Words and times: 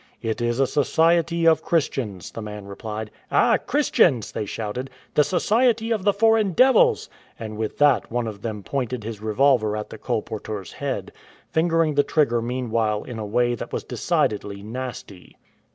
"It 0.23 0.41
is 0.41 0.59
a 0.59 0.65
society 0.65 1.45
of 1.45 1.61
Christians," 1.61 2.31
the 2.31 2.41
man 2.41 2.65
replied." 2.65 3.11
Ah! 3.31 3.57
Christians!" 3.59 4.31
they 4.31 4.47
shouted," 4.47 4.89
the 5.13 5.23
society 5.23 5.91
of 5.91 6.03
the 6.05 6.11
foreign 6.11 6.53
devils"; 6.53 7.07
and 7.39 7.55
with 7.55 7.77
that 7.77 8.11
one 8.11 8.25
of 8.25 8.41
them 8.41 8.63
pointed 8.63 9.03
his 9.03 9.21
revolver 9.21 9.77
at 9.77 9.91
the 9.91 9.99
colporteur's 9.99 10.71
head, 10.71 11.11
fingering 11.51 11.93
the 11.93 12.01
trigger 12.01 12.41
meanwhile 12.41 13.03
in 13.03 13.19
a 13.19 13.25
way 13.27 13.53
that 13.53 13.71
was 13.71 13.83
decidedly 13.83 14.63
nasty. 14.63 15.37